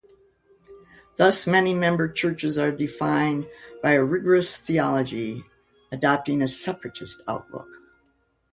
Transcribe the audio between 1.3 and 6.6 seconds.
many member churches are defined by a rigorous theology, adopting a